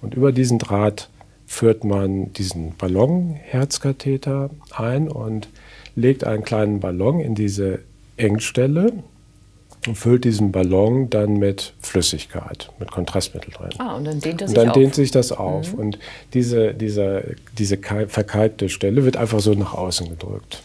und 0.00 0.14
über 0.14 0.32
diesen 0.32 0.58
Draht 0.58 1.10
führt 1.52 1.84
man 1.84 2.32
diesen 2.32 2.74
Ballonherzkatheter 2.78 4.48
ein 4.74 5.08
und 5.08 5.48
legt 5.94 6.24
einen 6.24 6.44
kleinen 6.44 6.80
Ballon 6.80 7.20
in 7.20 7.34
diese 7.34 7.80
Engstelle 8.16 8.94
und 9.86 9.98
füllt 9.98 10.24
diesen 10.24 10.50
Ballon 10.50 11.10
dann 11.10 11.34
mit 11.34 11.74
Flüssigkeit, 11.82 12.70
mit 12.78 12.90
Kontrastmittel 12.90 13.52
drin. 13.52 13.68
Ah, 13.76 13.96
und 13.96 14.06
dann 14.06 14.18
dehnt 14.18 14.40
sich 14.40 14.48
Und 14.48 14.56
dann 14.56 14.68
auf. 14.70 14.74
dehnt 14.74 14.94
sich 14.94 15.10
das 15.10 15.30
auf. 15.30 15.74
Mhm. 15.74 15.78
Und 15.78 15.98
diese, 16.32 16.72
diese, 16.72 17.36
diese 17.58 17.76
verkalkte 17.76 18.70
Stelle 18.70 19.04
wird 19.04 19.18
einfach 19.18 19.40
so 19.40 19.52
nach 19.52 19.74
außen 19.74 20.08
gedrückt. 20.08 20.62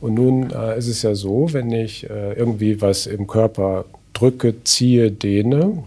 Und 0.00 0.14
nun 0.14 0.50
äh, 0.52 0.78
ist 0.78 0.88
es 0.88 1.02
ja 1.02 1.14
so, 1.14 1.52
wenn 1.52 1.70
ich 1.70 2.08
äh, 2.08 2.32
irgendwie 2.32 2.80
was 2.80 3.06
im 3.06 3.26
Körper 3.26 3.84
drücke, 4.14 4.64
ziehe, 4.64 5.10
dehne, 5.12 5.84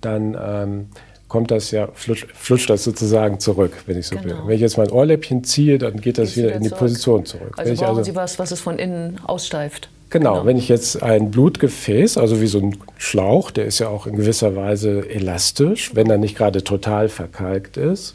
dann 0.00 0.34
ähm, 0.42 0.86
kommt 1.30 1.52
das 1.52 1.70
ja, 1.70 1.88
flutscht, 1.94 2.26
flutscht, 2.34 2.68
das 2.68 2.82
sozusagen 2.82 3.38
zurück, 3.38 3.72
wenn 3.86 3.96
ich 3.96 4.08
so 4.08 4.16
genau. 4.16 4.26
will. 4.26 4.36
Wenn 4.46 4.54
ich 4.56 4.60
jetzt 4.60 4.76
mein 4.76 4.90
Ohrläppchen 4.90 5.44
ziehe, 5.44 5.78
dann 5.78 6.00
geht 6.00 6.18
das 6.18 6.36
wieder, 6.36 6.48
wieder, 6.48 6.56
in 6.56 6.62
die 6.64 6.68
zurück. 6.68 6.80
Position 6.80 7.24
zurück. 7.24 7.54
Also 7.56 7.72
brauchen 7.72 7.98
also, 7.98 8.02
Sie 8.02 8.16
was, 8.16 8.38
was 8.40 8.50
es 8.50 8.60
von 8.60 8.78
innen 8.78 9.20
aussteift. 9.24 9.88
Genau, 10.10 10.34
genau, 10.34 10.46
wenn 10.46 10.56
ich 10.56 10.68
jetzt 10.68 11.04
ein 11.04 11.30
Blutgefäß, 11.30 12.18
also 12.18 12.40
wie 12.40 12.48
so 12.48 12.58
ein 12.58 12.76
Schlauch, 12.98 13.52
der 13.52 13.66
ist 13.66 13.78
ja 13.78 13.88
auch 13.88 14.08
in 14.08 14.16
gewisser 14.16 14.56
Weise 14.56 15.08
elastisch, 15.08 15.94
wenn 15.94 16.10
er 16.10 16.18
nicht 16.18 16.36
gerade 16.36 16.64
total 16.64 17.08
verkalkt 17.08 17.76
ist. 17.76 18.14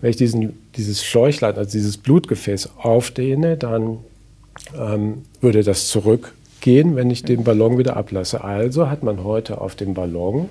Wenn 0.00 0.08
ich 0.08 0.16
diesen, 0.16 0.58
dieses 0.74 1.04
Schläuchlein, 1.04 1.54
also 1.56 1.70
dieses 1.70 1.98
Blutgefäß 1.98 2.70
aufdehne, 2.78 3.58
dann 3.58 3.98
ähm, 4.74 5.26
würde 5.42 5.62
das 5.62 5.88
zurückgehen, 5.88 6.96
wenn 6.96 7.10
ich 7.10 7.24
den 7.24 7.44
Ballon 7.44 7.76
wieder 7.76 7.98
ablasse. 7.98 8.42
Also 8.42 8.88
hat 8.88 9.02
man 9.02 9.22
heute 9.22 9.60
auf 9.60 9.74
dem 9.74 9.92
Ballon 9.92 10.48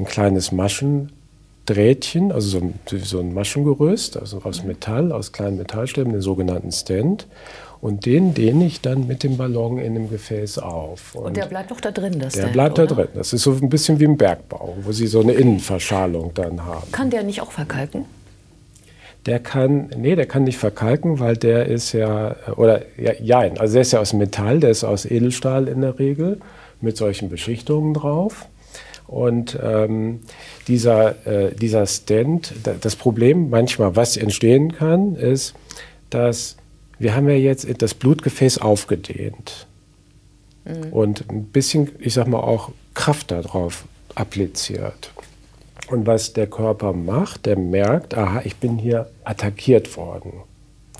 ein 0.00 0.04
kleines 0.04 0.50
Maschendrähtchen, 1.68 2.32
also 2.32 2.48
so 2.48 2.58
ein, 2.58 2.74
so 3.02 3.20
ein 3.20 3.34
Maschengerüst, 3.34 4.16
also 4.16 4.40
aus 4.42 4.64
Metall, 4.64 5.12
aus 5.12 5.32
kleinen 5.32 5.58
Metallstäben, 5.58 6.12
den 6.12 6.22
sogenannten 6.22 6.72
Stand. 6.72 7.26
Und 7.80 8.06
den 8.06 8.34
dehne 8.34 8.66
ich 8.66 8.80
dann 8.80 9.06
mit 9.06 9.22
dem 9.22 9.36
Ballon 9.36 9.78
in 9.78 9.94
dem 9.94 10.10
Gefäß 10.10 10.58
auf. 10.58 11.14
Und, 11.14 11.26
und 11.26 11.36
der 11.36 11.46
bleibt 11.46 11.70
doch 11.70 11.80
da 11.80 11.92
drin, 11.92 12.18
das 12.18 12.32
Der 12.32 12.40
Stand, 12.40 12.52
bleibt 12.54 12.78
oder? 12.78 12.86
da 12.88 12.94
drin. 12.94 13.08
Das 13.14 13.32
ist 13.32 13.42
so 13.42 13.52
ein 13.52 13.68
bisschen 13.68 14.00
wie 14.00 14.04
im 14.04 14.16
Bergbau, 14.16 14.76
wo 14.82 14.90
Sie 14.92 15.06
so 15.06 15.20
eine 15.20 15.32
Innenverschalung 15.32 16.32
dann 16.34 16.64
haben. 16.64 16.90
Kann 16.90 17.10
der 17.10 17.22
nicht 17.22 17.40
auch 17.40 17.52
verkalken? 17.52 18.06
Der 19.26 19.38
kann, 19.38 19.90
nee, 19.96 20.16
der 20.16 20.26
kann 20.26 20.44
nicht 20.44 20.58
verkalken, 20.58 21.20
weil 21.20 21.36
der 21.36 21.66
ist 21.66 21.92
ja, 21.92 22.34
oder 22.56 22.82
ja, 22.96 23.12
ja, 23.20 23.38
also 23.58 23.74
der 23.74 23.82
ist 23.82 23.92
ja 23.92 24.00
aus 24.00 24.12
Metall, 24.12 24.58
der 24.58 24.70
ist 24.70 24.84
aus 24.84 25.04
Edelstahl 25.04 25.68
in 25.68 25.82
der 25.82 25.98
Regel, 25.98 26.40
mit 26.80 26.96
solchen 26.96 27.28
Beschichtungen 27.28 27.94
drauf. 27.94 28.46
Und 29.08 29.58
ähm, 29.62 30.20
dieser, 30.68 31.26
äh, 31.26 31.54
dieser 31.54 31.86
Stand, 31.86 32.52
das 32.80 32.94
Problem 32.94 33.48
manchmal, 33.48 33.96
was 33.96 34.18
entstehen 34.18 34.72
kann, 34.72 35.16
ist, 35.16 35.54
dass 36.10 36.56
wir 36.98 37.14
haben 37.14 37.28
ja 37.28 37.34
jetzt 37.34 37.66
das 37.80 37.94
Blutgefäß 37.94 38.58
aufgedehnt 38.58 39.66
mhm. 40.66 40.92
und 40.92 41.24
ein 41.30 41.44
bisschen, 41.44 41.88
ich 41.98 42.12
sag 42.14 42.28
mal, 42.28 42.40
auch 42.40 42.70
Kraft 42.94 43.30
darauf 43.30 43.86
appliziert. 44.14 45.10
Und 45.90 46.06
was 46.06 46.34
der 46.34 46.46
Körper 46.46 46.92
macht, 46.92 47.46
der 47.46 47.58
merkt, 47.58 48.14
aha, 48.14 48.42
ich 48.44 48.56
bin 48.56 48.76
hier 48.76 49.08
attackiert 49.24 49.96
worden. 49.96 50.32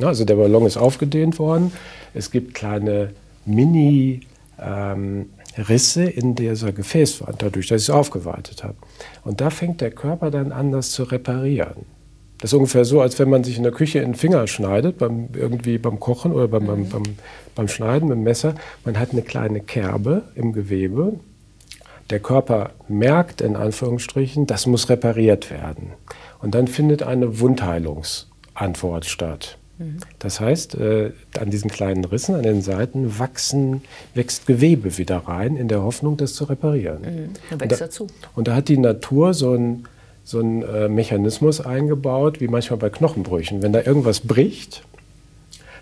Also 0.00 0.24
der 0.24 0.36
Ballon 0.36 0.64
ist 0.64 0.78
aufgedehnt 0.78 1.38
worden. 1.38 1.72
Es 2.14 2.30
gibt 2.30 2.54
kleine 2.54 3.12
Mini 3.44 4.20
ähm, 4.58 5.26
Risse 5.58 6.04
in 6.04 6.34
dieser 6.34 6.72
Gefäßwand, 6.72 7.42
dadurch, 7.42 7.68
dass 7.68 7.82
ich 7.82 7.88
es 7.88 7.94
aufgeweitet 7.94 8.64
habe. 8.64 8.76
Und 9.24 9.40
da 9.40 9.50
fängt 9.50 9.80
der 9.80 9.90
Körper 9.90 10.30
dann 10.30 10.52
an, 10.52 10.72
das 10.72 10.90
zu 10.92 11.04
reparieren. 11.04 11.86
Das 12.38 12.52
ist 12.52 12.54
ungefähr 12.54 12.84
so, 12.84 13.00
als 13.00 13.18
wenn 13.18 13.28
man 13.28 13.42
sich 13.42 13.56
in 13.56 13.64
der 13.64 13.72
Küche 13.72 13.98
in 13.98 14.12
den 14.12 14.14
Finger 14.14 14.46
schneidet, 14.46 14.98
beim, 14.98 15.28
irgendwie 15.34 15.76
beim 15.78 15.98
Kochen 15.98 16.32
oder 16.32 16.46
beim, 16.46 16.64
mhm. 16.64 16.88
beim, 16.88 17.02
beim, 17.56 17.68
Schneiden 17.68 18.08
mit 18.08 18.16
dem 18.16 18.22
Messer. 18.22 18.54
Man 18.84 18.98
hat 18.98 19.10
eine 19.10 19.22
kleine 19.22 19.60
Kerbe 19.60 20.22
im 20.36 20.52
Gewebe. 20.52 21.14
Der 22.10 22.20
Körper 22.20 22.70
merkt 22.86 23.40
in 23.40 23.56
Anführungsstrichen, 23.56 24.46
das 24.46 24.66
muss 24.66 24.88
repariert 24.88 25.50
werden. 25.50 25.92
Und 26.40 26.54
dann 26.54 26.68
findet 26.68 27.02
eine 27.02 27.40
Wundheilungsantwort 27.40 29.04
statt. 29.04 29.57
Mhm. 29.78 29.98
Das 30.18 30.40
heißt, 30.40 30.74
äh, 30.76 31.12
an 31.38 31.50
diesen 31.50 31.70
kleinen 31.70 32.04
Rissen 32.04 32.34
an 32.34 32.42
den 32.42 32.62
Seiten 32.62 33.18
wachsen, 33.18 33.82
wächst 34.14 34.46
Gewebe 34.46 34.98
wieder 34.98 35.18
rein, 35.18 35.56
in 35.56 35.68
der 35.68 35.82
Hoffnung, 35.82 36.16
das 36.16 36.34
zu 36.34 36.44
reparieren. 36.44 37.02
Mhm. 37.02 37.30
Dann 37.50 37.60
wächst 37.60 37.62
und 37.62 37.70
da, 37.72 37.76
dazu. 37.76 38.06
Und 38.34 38.48
da 38.48 38.54
hat 38.56 38.68
die 38.68 38.78
Natur 38.78 39.34
so 39.34 39.54
ein 39.54 39.84
so 40.28 40.40
einen 40.40 40.62
äh, 40.62 40.90
Mechanismus 40.90 41.62
eingebaut, 41.62 42.38
wie 42.38 42.48
manchmal 42.48 42.78
bei 42.78 42.90
Knochenbrüchen. 42.90 43.62
Wenn 43.62 43.72
da 43.72 43.80
irgendwas 43.80 44.20
bricht, 44.20 44.82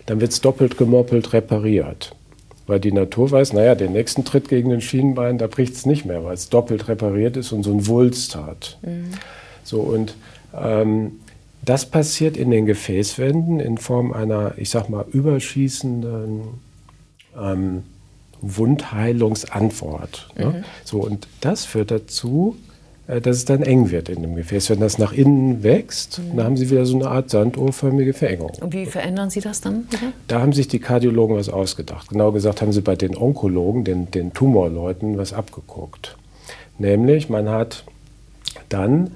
dann 0.05 0.21
wird 0.21 0.31
es 0.31 0.39
doppelt 0.39 0.77
gemoppelt 0.77 1.33
repariert. 1.33 2.15
Weil 2.65 2.79
die 2.79 2.93
Natur 2.93 3.29
weiß, 3.29 3.51
naja, 3.51 3.75
den 3.75 3.91
nächsten 3.91 4.23
Tritt 4.23 4.47
gegen 4.47 4.69
den 4.69 4.79
Schienenbein, 4.79 5.37
da 5.37 5.47
bricht 5.47 5.73
es 5.73 5.85
nicht 5.85 6.05
mehr, 6.05 6.23
weil 6.23 6.33
es 6.33 6.47
doppelt 6.47 6.87
repariert 6.87 7.35
ist 7.35 7.51
und 7.51 7.63
so 7.63 7.71
ein 7.71 7.87
Wulst 7.87 8.37
hat. 8.37 8.77
Mhm. 8.83 9.09
So, 9.63 9.81
und 9.81 10.15
ähm, 10.55 11.19
das 11.67 11.85
passiert 11.85 12.37
in 12.37 12.49
den 12.49 12.65
Gefäßwänden 12.65 13.59
in 13.59 13.77
Form 13.77 14.13
einer, 14.13 14.53
ich 14.55 14.69
sag 14.69 14.87
mal, 14.87 15.05
überschießenden 15.11 16.43
ähm, 17.37 17.83
Wundheilungsantwort. 18.39 20.29
Ne? 20.37 20.45
Mhm. 20.45 20.63
So, 20.85 20.99
und 20.99 21.27
das 21.41 21.65
führt 21.65 21.91
dazu, 21.91 22.55
äh, 23.07 23.19
dass 23.19 23.35
es 23.35 23.43
dann 23.43 23.63
eng 23.63 23.91
wird 23.91 24.07
in 24.07 24.21
dem 24.21 24.35
Gefäß. 24.35 24.69
Wenn 24.69 24.79
das 24.79 24.97
nach 24.97 25.11
innen 25.11 25.61
wächst, 25.61 26.19
mhm. 26.19 26.37
dann 26.37 26.45
haben 26.45 26.55
Sie 26.55 26.69
wieder 26.69 26.85
so 26.85 26.95
eine 26.95 27.09
Art 27.09 27.31
sanduhrförmige 27.31 28.13
Verengung. 28.13 28.51
Und 28.61 28.73
wie 28.73 28.85
verändern 28.85 29.29
Sie 29.29 29.41
das 29.41 29.59
dann 29.59 29.91
wieder? 29.91 30.13
Da 30.29 30.39
haben 30.39 30.53
sich 30.53 30.69
die 30.69 30.79
Kardiologen 30.79 31.35
was 31.35 31.49
ausgedacht. 31.49 32.07
Genau 32.07 32.31
gesagt 32.31 32.61
haben 32.61 32.71
sie 32.71 32.81
bei 32.81 32.95
den 32.95 33.17
Onkologen, 33.17 33.83
den, 33.83 34.09
den 34.09 34.31
Tumorleuten, 34.31 35.17
was 35.17 35.33
abgeguckt. 35.33 36.15
Nämlich, 36.77 37.27
man 37.27 37.49
hat 37.49 37.83
dann 38.69 39.11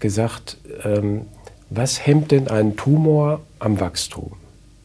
gesagt, 0.00 0.56
ähm, 0.82 1.26
was 1.74 2.06
hemmt 2.06 2.30
denn 2.30 2.48
einen 2.48 2.76
Tumor 2.76 3.40
am 3.58 3.80
Wachstum? 3.80 4.32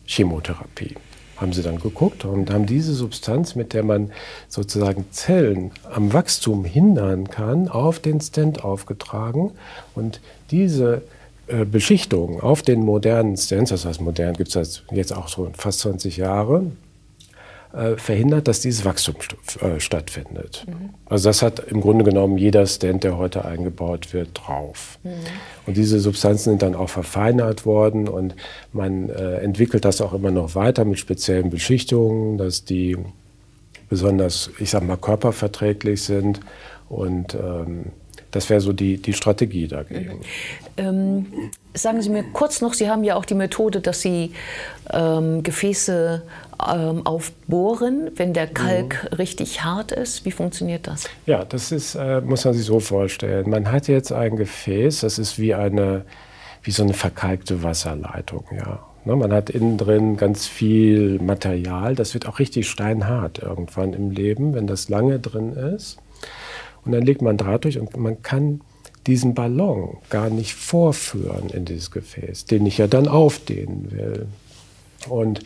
Chemotherapie 0.06 0.96
haben 1.36 1.54
sie 1.54 1.62
dann 1.62 1.80
geguckt 1.80 2.26
und 2.26 2.50
haben 2.50 2.66
diese 2.66 2.94
Substanz, 2.94 3.56
mit 3.56 3.74
der 3.74 3.84
man 3.84 4.12
sozusagen 4.48 5.06
Zellen 5.12 5.72
am 5.84 6.14
Wachstum 6.14 6.66
hindern 6.66 7.30
kann, 7.30 7.68
auf 7.68 8.00
den 8.00 8.20
Stent 8.20 8.64
aufgetragen. 8.64 9.52
Und 9.94 10.20
diese 10.50 11.04
äh, 11.48 11.64
Beschichtung 11.64 12.42
auf 12.42 12.64
den 12.64 12.84
modernen 12.84 13.38
Stents, 13.38 13.70
das 13.70 13.86
heißt 13.86 14.02
modern 14.02 14.34
gibt 14.36 14.56
es 14.56 14.84
jetzt 14.92 15.14
auch 15.14 15.28
so 15.28 15.50
fast 15.56 15.80
20 15.82 16.18
Jahre, 16.18 16.64
verhindert, 17.98 18.48
dass 18.48 18.62
dieses 18.62 18.86
Wachstum 18.86 19.16
st 19.22 19.62
äh, 19.62 19.80
stattfindet. 19.80 20.66
Mhm. 20.68 20.90
Also 21.06 21.30
das 21.30 21.42
hat 21.42 21.60
im 21.60 21.82
Grunde 21.82 22.04
genommen 22.04 22.38
jeder 22.38 22.66
Stand, 22.66 23.04
der 23.04 23.18
heute 23.18 23.46
eingebaut 23.46 24.14
wird, 24.14 24.30
drauf. 24.34 25.00
Mhm. 25.04 25.12
Und 25.66 25.78
diese 25.78 26.00
Substanzen 26.00 26.52
sind 26.52 26.62
dann 26.62 26.76
auch 26.76 26.90
verfeinert 26.90 27.66
worden 27.66 28.08
und 28.08 28.36
man 28.74 29.10
äh, 29.10 29.38
entwickelt 29.38 29.86
das 29.86 30.02
auch 30.02 30.14
immer 30.14 30.32
noch 30.32 30.56
weiter 30.56 30.86
mit 30.86 31.00
speziellen 31.00 31.50
Beschichtungen, 31.50 32.38
dass 32.38 32.66
die 32.66 32.98
besonders, 33.90 34.50
ich 34.60 34.70
sag 34.70 34.84
mal, 34.84 34.98
körperverträglich 34.98 36.04
sind 36.04 36.40
und 36.90 37.36
ähm, 37.36 37.92
das 38.32 38.50
wäre 38.50 38.62
so 38.62 38.74
die, 38.74 38.98
die 38.98 39.14
Strategie 39.14 39.68
dagegen. 39.68 40.20
Ähm, 40.76 41.26
sagen 41.78 42.02
Sie 42.02 42.10
mir 42.10 42.24
kurz 42.34 42.62
noch, 42.62 42.74
Sie 42.74 42.90
haben 42.90 43.04
ja 43.04 43.16
auch 43.16 43.26
die 43.26 43.36
Methode, 43.36 43.82
dass 43.82 44.02
Sie 44.02 44.34
ähm, 44.92 45.44
Gefäße 45.44 46.24
ähm, 46.74 47.06
aufbohren, 47.06 48.12
wenn 48.16 48.34
der 48.34 48.48
Kalk 48.48 49.08
mhm. 49.12 49.16
richtig 49.18 49.64
hart 49.64 49.92
ist. 49.92 50.26
Wie 50.26 50.32
funktioniert 50.32 50.88
das? 50.88 51.10
Ja, 51.26 51.46
das 51.46 51.72
ist, 51.72 51.96
äh, 51.96 52.22
muss 52.22 52.46
man 52.46 52.54
sich 52.54 52.66
so 52.66 52.80
vorstellen. 52.80 53.50
Man 53.50 53.72
hat 53.72 53.88
jetzt 53.88 54.12
ein 54.12 54.36
Gefäß, 54.36 55.02
das 55.02 55.20
ist 55.20 55.40
wie 55.40 55.54
eine, 55.54 56.06
wie 56.64 56.72
so 56.72 56.84
eine 56.84 56.94
verkalkte 56.94 57.64
Wasserleitung, 57.64 58.46
ja. 58.56 58.80
Ne, 59.06 59.16
man 59.16 59.32
hat 59.32 59.50
innen 59.50 59.78
drin 59.78 60.18
ganz 60.18 60.48
viel 60.48 61.20
Material, 61.20 61.96
das 61.96 62.14
wird 62.14 62.28
auch 62.28 62.40
richtig 62.40 62.70
steinhart 62.70 63.40
irgendwann 63.40 63.94
im 63.94 64.12
Leben, 64.12 64.54
wenn 64.54 64.68
das 64.68 64.90
lange 64.90 65.18
drin 65.18 65.54
ist. 65.54 65.98
Und 66.84 66.92
dann 66.92 67.04
legt 67.04 67.22
man 67.22 67.38
Draht 67.38 67.64
durch 67.64 67.80
und 67.80 67.96
man 67.96 68.22
kann 68.22 68.60
diesen 69.08 69.34
Ballon 69.34 69.98
gar 70.10 70.30
nicht 70.30 70.54
vorführen 70.54 71.50
in 71.50 71.66
dieses 71.66 71.92
Gefäß, 71.92 72.46
den 72.46 72.66
ich 72.66 72.78
ja 72.78 72.88
dann 72.88 73.08
aufdehnen 73.08 73.92
will. 73.92 74.28
Und 75.10 75.42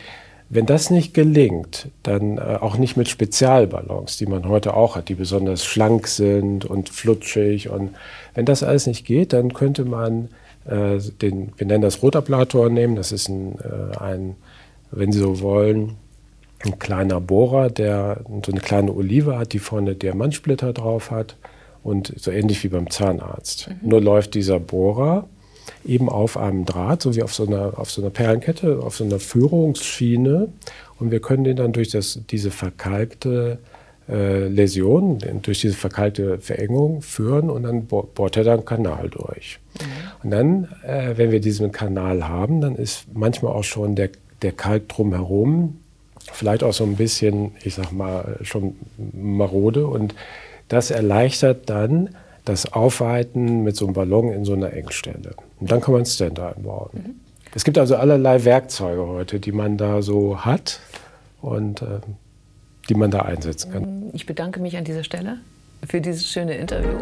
wenn 0.50 0.66
das 0.66 0.90
nicht 0.90 1.14
gelingt, 1.14 1.88
dann 2.04 2.38
äh, 2.38 2.58
auch 2.60 2.78
nicht 2.78 2.98
mit 2.98 3.08
Spezialballons, 3.08 4.18
die 4.18 4.26
man 4.26 4.50
heute 4.50 4.74
auch 4.74 4.98
hat, 4.98 5.08
die 5.08 5.16
besonders 5.16 5.64
schlank 5.64 6.08
sind 6.08 6.66
und 6.66 6.90
flutschig. 6.90 7.70
Und 7.70 7.92
wenn 8.34 8.46
das 8.46 8.64
alles 8.64 8.86
nicht 8.86 9.06
geht, 9.06 9.32
dann 9.32 9.54
könnte 9.54 9.86
man 9.86 10.28
äh, 10.66 10.98
den, 11.22 11.54
wir 11.56 11.68
nennen 11.68 11.82
das 11.82 12.04
Rotablator 12.04 12.70
nehmen. 12.70 12.98
Das 12.98 13.14
ist 13.14 13.30
ein, 13.30 13.60
äh, 13.60 13.98
ein, 13.98 14.36
wenn 14.92 15.14
Sie 15.14 15.20
so 15.20 15.40
wollen, 15.40 15.96
ein 16.66 16.80
kleiner 16.80 17.22
Bohrer, 17.22 17.70
der 17.70 18.22
so 18.46 18.52
eine 18.52 18.62
kleine 18.62 18.94
Olive 18.94 19.38
hat, 19.38 19.54
die 19.54 19.60
vorne 19.60 19.96
Diamantsplitter 19.96 20.74
drauf 20.74 21.12
hat 21.12 21.38
und 21.84 22.14
so 22.18 22.32
ähnlich 22.32 22.64
wie 22.64 22.70
beim 22.70 22.90
Zahnarzt. 22.90 23.70
Mhm. 23.70 23.90
Nur 23.90 24.02
läuft 24.02 24.36
dieser 24.36 24.60
Bohrer 24.60 25.28
eben 25.86 26.10
auf 26.10 26.38
einem 26.38 26.66
Draht, 26.66 27.02
so 27.02 27.16
wie 27.16 27.24
auf 27.24 27.34
so 27.34 27.46
einer, 27.46 27.80
auf 27.80 27.92
so 27.92 28.02
einer 28.02 28.12
Perlenkette, 28.12 28.80
auf 28.82 28.96
so 28.98 29.04
einer 29.04 29.20
Führungsschiene. 29.20 30.50
Und 31.00 31.12
wir 31.12 31.20
können 31.20 31.44
den 31.44 31.56
dann 31.56 31.72
durch 31.72 31.90
das, 31.90 32.20
diese 32.30 32.52
verkalkte 32.52 33.58
äh, 34.10 34.48
Läsion, 34.48 35.20
durch 35.42 35.62
diese 35.62 35.74
verkalkte 35.74 36.40
Verengung 36.40 37.02
führen 37.02 37.50
und 37.50 37.64
dann 37.64 37.86
bohrt 37.86 38.38
er 38.38 38.44
da 38.44 38.54
einen 38.54 38.66
Kanal 38.66 39.10
durch. 39.10 39.60
Mhm. 39.80 39.86
Und 40.24 40.32
dann, 40.32 40.68
äh, 40.86 41.18
wenn 41.18 41.32
wir 41.32 41.40
diesen 41.40 41.72
Kanal 41.72 42.28
haben, 42.28 42.62
dann 42.62 42.76
ist 42.76 43.06
manchmal 43.14 43.54
auch 43.54 43.64
schon 43.64 43.96
der, 43.96 44.10
der 44.42 44.52
Kalk 44.52 44.90
drumherum 44.90 45.78
vielleicht 46.32 46.64
auch 46.64 46.74
so 46.74 46.84
ein 46.84 46.96
bisschen, 46.96 47.52
ich 47.64 47.76
sag 47.76 47.92
mal, 47.92 48.38
schon 48.42 48.76
marode 49.14 49.88
und 49.88 50.14
das 50.72 50.90
erleichtert 50.90 51.70
dann 51.70 52.10
das 52.46 52.72
Aufweiten 52.72 53.64
mit 53.64 53.76
so 53.76 53.86
einem 53.86 53.94
Ballon 53.94 54.32
in 54.32 54.46
so 54.46 54.54
einer 54.54 54.72
Engstelle. 54.74 55.36
Und 55.60 55.70
dann 55.70 55.82
kann 55.82 55.94
man 55.94 56.06
Ständer 56.06 56.56
einbauen. 56.56 56.90
Mhm. 56.94 57.16
Es 57.54 57.66
gibt 57.66 57.78
also 57.78 57.98
allerlei 57.98 58.46
Werkzeuge 58.46 59.06
heute, 59.06 59.42
die 59.42 59.52
man 59.52 59.78
da 59.78 60.02
so 60.02 60.46
hat 60.46 60.80
und 61.42 61.82
äh, 61.82 62.00
die 62.88 62.96
man 62.96 63.12
da 63.12 63.24
einsetzen 63.24 63.72
kann. 63.74 64.10
Ich 64.14 64.26
bedanke 64.26 64.62
mich 64.62 64.78
an 64.78 64.86
dieser 64.86 65.04
Stelle 65.04 65.40
für 65.86 66.00
dieses 66.00 66.28
schöne 66.28 66.56
Interview. 66.56 66.98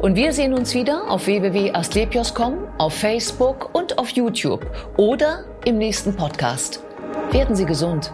Und 0.00 0.14
wir 0.14 0.32
sehen 0.34 0.52
uns 0.52 0.74
wieder 0.74 1.10
auf 1.10 1.26
www.astlepios.com, 1.26 2.58
auf 2.76 2.92
Facebook 2.92 3.74
und 3.74 3.98
auf 3.98 4.10
YouTube 4.10 4.66
oder 4.98 5.44
im 5.64 5.78
nächsten 5.78 6.14
Podcast. 6.14 6.82
Werden 7.30 7.56
Sie 7.56 7.64
gesund. 7.64 8.12